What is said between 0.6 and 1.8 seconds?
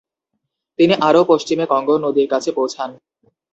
তিনি আরও পশ্চিমে